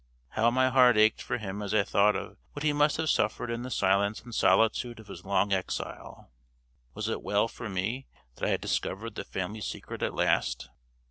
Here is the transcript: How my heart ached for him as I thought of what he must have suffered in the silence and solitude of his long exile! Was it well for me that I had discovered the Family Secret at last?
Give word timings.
How 0.29 0.49
my 0.49 0.71
heart 0.71 0.97
ached 0.97 1.21
for 1.21 1.37
him 1.37 1.61
as 1.61 1.75
I 1.75 1.83
thought 1.83 2.15
of 2.15 2.37
what 2.53 2.63
he 2.63 2.73
must 2.73 2.97
have 2.97 3.07
suffered 3.07 3.51
in 3.51 3.61
the 3.61 3.69
silence 3.69 4.19
and 4.21 4.33
solitude 4.33 4.99
of 4.99 5.05
his 5.09 5.23
long 5.23 5.53
exile! 5.53 6.31
Was 6.95 7.07
it 7.07 7.21
well 7.21 7.47
for 7.47 7.69
me 7.69 8.07
that 8.33 8.45
I 8.47 8.49
had 8.49 8.61
discovered 8.61 9.13
the 9.13 9.23
Family 9.23 9.61
Secret 9.61 10.01
at 10.01 10.15
last? 10.15 10.71